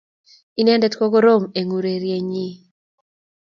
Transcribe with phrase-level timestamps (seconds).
[0.59, 2.35] Inendet ko korom eng urerieny